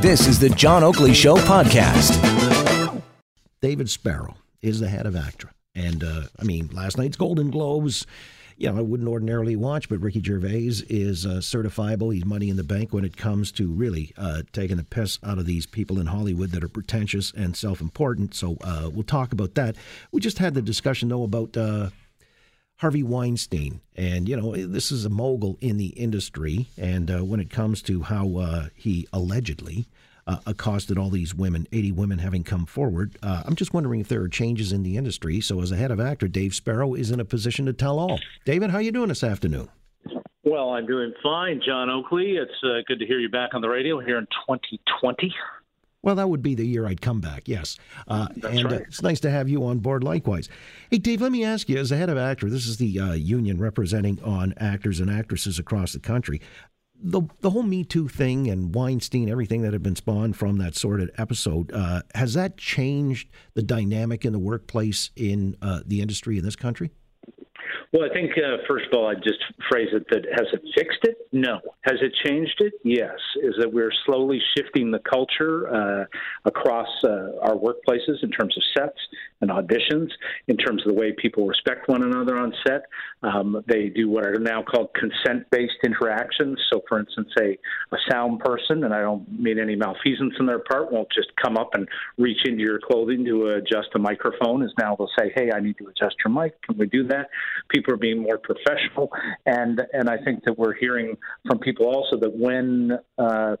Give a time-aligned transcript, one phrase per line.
[0.00, 2.12] This is the John Oakley Show podcast.
[3.60, 5.50] David Sparrow is the head of ACTRA.
[5.74, 8.06] And uh, I mean, last night's Golden Globes,
[8.56, 12.14] you know, I wouldn't ordinarily watch, but Ricky Gervais is uh, certifiable.
[12.14, 15.38] He's money in the bank when it comes to really uh, taking the piss out
[15.38, 18.34] of these people in Hollywood that are pretentious and self important.
[18.34, 19.76] So uh, we'll talk about that.
[20.12, 21.56] We just had the discussion, though, about.
[22.76, 26.68] Harvey Weinstein, and you know this is a mogul in the industry.
[26.76, 29.86] And uh, when it comes to how uh, he allegedly
[30.26, 33.16] uh, accosted all these women, 80 women having come forward.
[33.22, 35.40] Uh, I'm just wondering if there are changes in the industry.
[35.40, 38.18] So, as a head of ACTRA, Dave Sparrow is in a position to tell all.
[38.44, 39.68] David, how are you doing this afternoon?
[40.44, 42.36] Well, I'm doing fine, John Oakley.
[42.36, 45.34] It's uh, good to hear you back on the radio here in 2020.
[46.06, 47.76] Well, that would be the year I'd come back, yes.
[48.06, 48.74] Uh, and right.
[48.74, 50.48] uh, it's nice to have you on board likewise.
[50.88, 53.12] Hey, Dave, let me ask you, as a head of ACTRA, this is the uh,
[53.14, 56.40] union representing on actors and actresses across the country
[57.02, 60.76] the the whole Me Too thing and Weinstein, everything that had been spawned from that
[60.76, 66.00] sort of episode, uh, has that changed the dynamic in the workplace in uh, the
[66.00, 66.92] industry in this country?
[67.92, 69.38] Well, I think uh, first of all, I'd just
[69.70, 71.16] phrase it that has it fixed it?
[71.32, 71.60] No.
[71.82, 72.74] Has it changed it?
[72.84, 73.16] Yes.
[73.42, 76.04] Is that we're slowly shifting the culture uh,
[76.44, 78.98] across uh, our workplaces in terms of sets
[79.40, 80.08] and auditions,
[80.48, 82.82] in terms of the way people respect one another on set.
[83.22, 86.58] Um, they do what are now called consent-based interactions.
[86.72, 87.58] So, for instance, a,
[87.92, 91.56] a sound person, and I don't mean any malfeasance on their part, won't just come
[91.56, 91.86] up and
[92.18, 94.62] reach into your clothing to adjust a microphone.
[94.62, 96.60] Is now they'll say, "Hey, I need to adjust your mic.
[96.62, 97.28] Can we do that?"
[97.68, 99.10] People are being more professional,
[99.44, 103.56] and and I think that we're hearing from people also that when uh,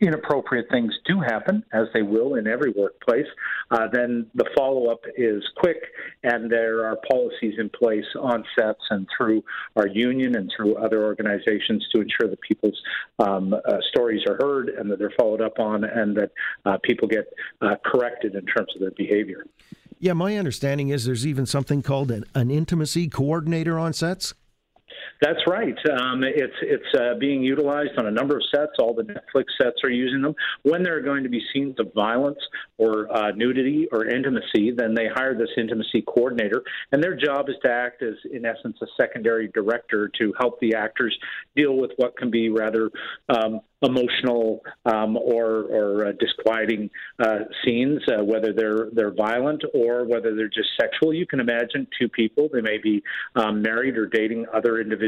[0.00, 3.26] inappropriate things do happen, as they will in every workplace,
[3.70, 5.78] uh, then the follow up is quick,
[6.22, 9.42] and there are policies in place on sets and through
[9.76, 12.80] our union and through other organizations to ensure that people's
[13.18, 16.30] um, uh, stories are heard and that they're followed up on, and that
[16.66, 19.44] uh, people get uh, corrected in terms of their behavior.
[19.98, 24.34] Yeah, my understanding is there's even something called an, an intimacy coordinator on sets.
[25.20, 25.76] That's right.
[25.98, 28.72] Um, it's it's uh, being utilized on a number of sets.
[28.78, 30.34] All the Netflix sets are using them.
[30.62, 32.38] When there are going to be scenes of violence
[32.76, 36.62] or uh, nudity or intimacy, then they hire this intimacy coordinator,
[36.92, 40.74] and their job is to act as, in essence, a secondary director to help the
[40.74, 41.16] actors
[41.54, 42.90] deal with what can be rather
[43.30, 50.04] um, emotional um, or, or uh, disquieting uh, scenes, uh, whether they're they're violent or
[50.04, 51.12] whether they're just sexual.
[51.12, 53.02] You can imagine two people; they may be
[53.34, 55.05] um, married or dating other individuals,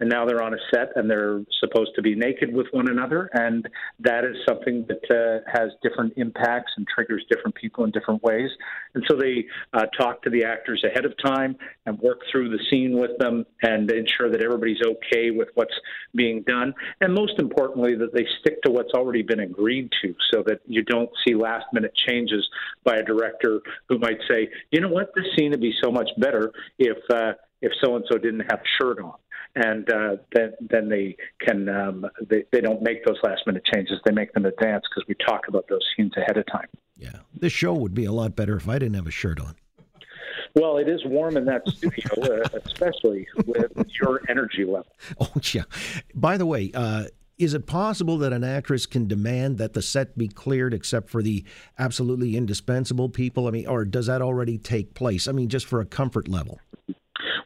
[0.00, 3.30] and now they're on a set and they're supposed to be naked with one another,
[3.32, 3.68] and
[4.00, 8.50] that is something that uh, has different impacts and triggers different people in different ways.
[8.94, 11.56] And so they uh, talk to the actors ahead of time
[11.86, 15.74] and work through the scene with them and ensure that everybody's okay with what's
[16.14, 20.42] being done, and most importantly that they stick to what's already been agreed to so
[20.46, 22.46] that you don't see last minute changes
[22.84, 26.08] by a director who might say, you know what, this scene would be so much
[26.18, 29.14] better if uh, if so and so didn't have a shirt on.
[29.56, 33.98] And uh, then, then they can um, they, they don't make those last minute changes.
[34.04, 36.66] They make them advance because we talk about those scenes ahead of time.
[36.96, 39.54] Yeah, this show would be a lot better if I didn't have a shirt on.
[40.54, 44.86] Well, it is warm in that studio, uh, especially with your energy level.
[45.20, 45.64] Oh yeah.
[46.14, 47.04] By the way, uh,
[47.36, 51.22] is it possible that an actress can demand that the set be cleared except for
[51.22, 51.44] the
[51.78, 53.48] absolutely indispensable people?
[53.48, 55.26] I mean, or does that already take place?
[55.26, 56.60] I mean, just for a comfort level.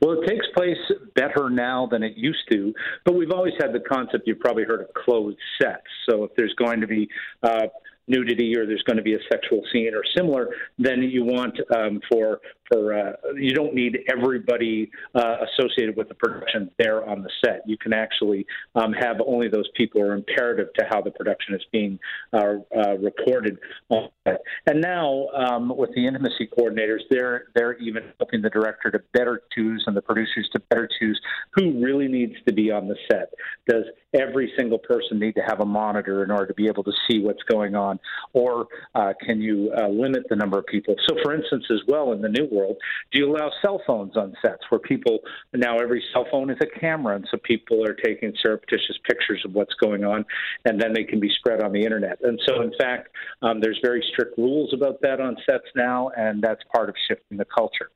[0.01, 0.77] Well, it takes place
[1.15, 2.73] better now than it used to,
[3.05, 4.27] but we've always had the concept.
[4.27, 5.87] You've probably heard of closed sets.
[6.09, 7.09] So if there's going to be
[7.43, 7.67] uh,
[8.09, 10.49] nudity or there's going to be a sexual scene or similar,
[10.79, 16.15] then you want um, for for uh, you don't need everybody uh, associated with the
[16.15, 17.63] production there on the set.
[17.67, 21.55] You can actually um, have only those people who are imperative to how the production
[21.55, 21.99] is being
[22.33, 23.59] uh, uh recorded.
[23.91, 29.43] And now um, with the intimacy coordinators, they're they're even helping the director to better
[29.55, 31.21] choose and the producers to better choose
[31.55, 33.33] who really needs to be on the set.
[33.69, 33.85] Does
[34.15, 37.21] every single person need to have a monitor in order to be able to see
[37.21, 37.99] what's going on,
[38.33, 40.95] or uh, can you uh, limit the number of people?
[41.09, 42.77] So, for instance, as well in the new world,
[43.13, 45.19] do you allow cell phones on sets where people
[45.55, 49.53] now every cell phone is a camera, and so people are taking surreptitious pictures of
[49.53, 50.25] what's going on,
[50.65, 52.19] and then they can be spread on the internet.
[52.23, 53.09] And so, in fact,
[53.43, 57.39] um, there's very strict rules about that on sets now, and that's part of shifting
[57.39, 57.91] the culture.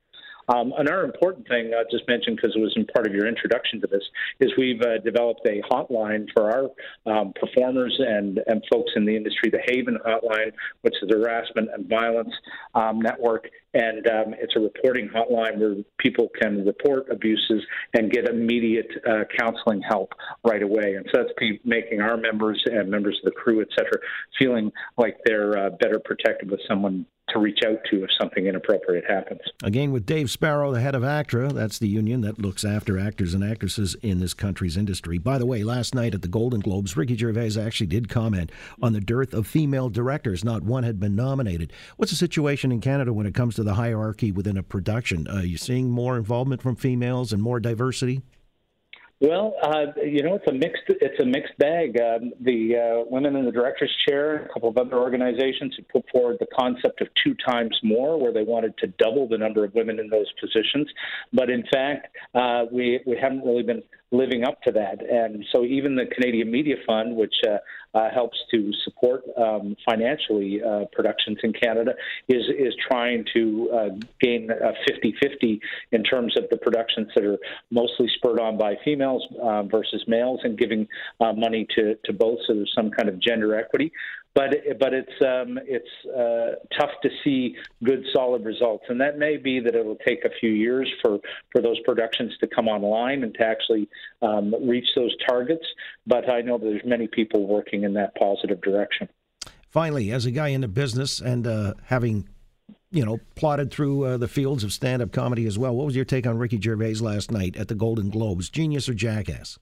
[0.49, 3.79] Um, another important thing I just mentioned because it was in part of your introduction
[3.81, 4.03] to this
[4.39, 9.15] is we've uh, developed a hotline for our um, performers and, and folks in the
[9.15, 10.51] industry, the Haven Hotline,
[10.81, 12.33] which is a harassment and violence
[12.75, 13.49] um, network.
[13.73, 17.63] And um, it's a reporting hotline where people can report abuses
[17.93, 20.13] and get immediate uh, counseling help
[20.43, 20.95] right away.
[20.95, 23.97] And so that's making our members and members of the crew, et cetera,
[24.37, 29.05] feeling like they're uh, better protected with someone to reach out to if something inappropriate
[29.07, 29.41] happens.
[29.63, 33.33] Again, with Dave Sparrow, the head of ACTRA, that's the union that looks after actors
[33.33, 35.17] and actresses in this country's industry.
[35.17, 38.93] By the way, last night at the Golden Globes, Ricky Gervais actually did comment on
[38.93, 40.43] the dearth of female directors.
[40.43, 41.71] Not one had been nominated.
[41.97, 45.27] What's the situation in Canada when it comes to the hierarchy within a production?
[45.27, 48.21] Are you seeing more involvement from females and more diversity?
[49.23, 51.97] Well, uh, you know, it's a mixed it's a mixed bag.
[51.97, 56.03] Um, the uh, women in the director's chair, a couple of other organizations have put
[56.11, 59.73] forward the concept of two times more, where they wanted to double the number of
[59.75, 60.89] women in those positions.
[61.31, 63.81] But in fact, uh, we we haven't really been
[64.13, 65.01] living up to that.
[65.01, 67.57] And so even the Canadian Media Fund, which uh,
[67.97, 71.93] uh, helps to support um, financially uh, productions in Canada,
[72.29, 73.89] is is trying to uh,
[74.21, 75.59] gain a 50-50
[75.91, 77.39] in terms of the productions that are
[77.71, 80.87] mostly spurred on by females uh, versus males, and giving
[81.19, 83.91] uh, money to to both, so there's some kind of gender equity
[84.35, 89.37] but but it's um, it's uh, tough to see good solid results, and that may
[89.37, 91.19] be that it'll take a few years for
[91.51, 93.87] for those productions to come online and to actually
[94.21, 95.65] um, reach those targets.
[96.07, 99.07] But I know there's many people working in that positive direction.
[99.69, 102.27] Finally, as a guy in the business and uh, having
[102.91, 105.75] you know, plotted through uh, the fields of stand-up comedy as well.
[105.75, 108.51] What was your take on Ricky Gervais last night at the Golden Globes?
[108.51, 109.57] Genius or jackass?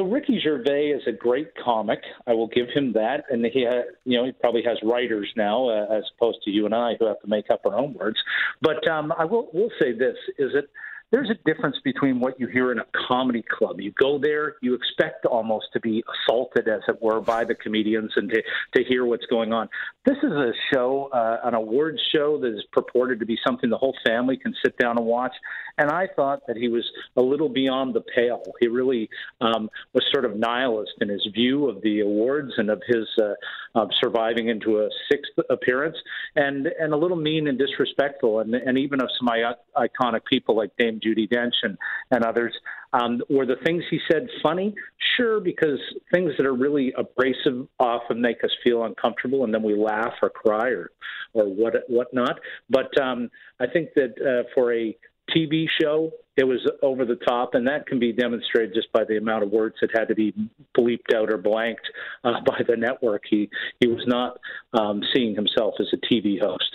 [0.00, 2.00] So Ricky Gervais is a great comic.
[2.26, 5.68] I will give him that, and he, ha- you know, he probably has writers now,
[5.68, 8.16] uh, as opposed to you and I, who have to make up our own words.
[8.62, 10.68] But um, I will will say this: is that
[11.10, 13.80] there's a difference between what you hear in a comedy club.
[13.80, 18.12] You go there, you expect almost to be assaulted, as it were, by the comedians
[18.16, 18.42] and to,
[18.76, 19.68] to hear what's going on.
[20.04, 23.76] This is a show, uh, an awards show that is purported to be something the
[23.76, 25.34] whole family can sit down and watch.
[25.78, 28.42] And I thought that he was a little beyond the pale.
[28.60, 29.08] He really
[29.40, 33.34] um, was sort of nihilist in his view of the awards and of his uh,
[33.74, 35.96] uh, surviving into a sixth appearance,
[36.36, 39.28] and and a little mean and disrespectful, and and even of some
[39.76, 41.76] iconic people like Dame Judi Dench and,
[42.10, 42.54] and others.
[42.92, 44.74] Um, were the things he said funny?
[45.16, 45.78] Sure, because
[46.12, 50.30] things that are really abrasive often make us feel uncomfortable, and then we laugh or
[50.30, 50.90] cry or
[51.32, 52.40] or what whatnot.
[52.68, 53.30] But um,
[53.60, 54.96] I think that uh, for a
[55.36, 59.16] TV show, it was over the top, and that can be demonstrated just by the
[59.16, 60.32] amount of words that had to be
[60.76, 61.86] bleeped out or blanked
[62.24, 63.22] uh, by the network.
[63.28, 63.50] He
[63.80, 64.38] he was not
[64.72, 66.70] um, seeing himself as a TV host.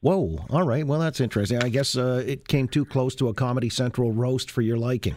[0.00, 0.38] Whoa!
[0.50, 0.86] All right.
[0.86, 1.62] Well, that's interesting.
[1.62, 5.16] I guess uh, it came too close to a Comedy Central roast for your liking.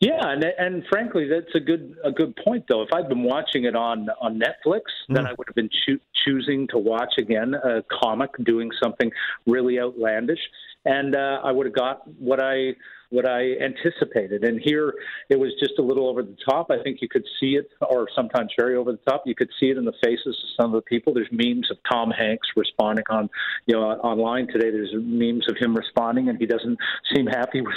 [0.00, 2.80] Yeah, and and frankly, that's a good a good point though.
[2.82, 4.80] If I'd been watching it on on Netflix,
[5.10, 5.14] mm.
[5.14, 9.10] then I would have been cho- choosing to watch again a comic doing something
[9.46, 10.40] really outlandish,
[10.84, 12.74] and uh, I would have got what I
[13.10, 14.44] what I anticipated.
[14.44, 14.94] And here
[15.28, 16.70] it was just a little over the top.
[16.70, 19.24] I think you could see it, or sometimes very over the top.
[19.26, 21.12] You could see it in the faces of some of the people.
[21.12, 23.28] There's memes of Tom Hanks responding on,
[23.66, 24.70] you know, online today.
[24.70, 26.78] There's memes of him responding, and he doesn't
[27.14, 27.74] seem happy with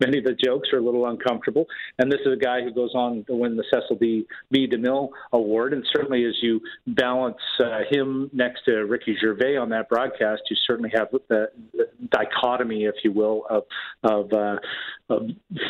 [0.00, 1.66] many of the jokes are a little uncomfortable.
[1.98, 4.26] And this is a guy who goes on to win the Cecil B.
[4.50, 4.68] B.
[4.68, 5.72] DeMille Award.
[5.72, 10.56] And certainly, as you balance uh, him next to Ricky Gervais on that broadcast, you
[10.66, 13.64] certainly have the, the dichotomy, if you will, of
[14.04, 14.56] of uh,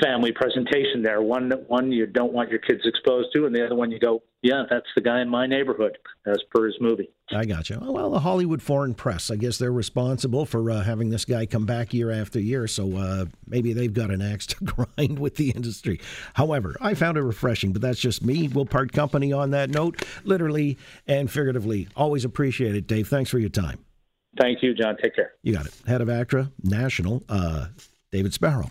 [0.02, 1.22] family presentation there.
[1.22, 4.22] One one you don't want your kids exposed to, and the other one you go,
[4.42, 5.96] yeah, that's the guy in my neighborhood,
[6.26, 7.08] as per his movie.
[7.30, 7.78] I got you.
[7.80, 11.66] Well, the Hollywood Foreign Press, I guess they're responsible for uh, having this guy come
[11.66, 12.66] back year after year.
[12.66, 16.00] So uh, maybe they've got an axe to grind with the industry.
[16.34, 18.48] However, I found it refreshing, but that's just me.
[18.48, 21.88] We'll part company on that note, literally and figuratively.
[21.96, 23.08] Always appreciate it, Dave.
[23.08, 23.78] Thanks for your time.
[24.40, 24.96] Thank you, John.
[25.02, 25.32] Take care.
[25.42, 25.74] You got it.
[25.86, 27.68] Head of ACTRA National, uh,
[28.12, 28.70] David Sparrow.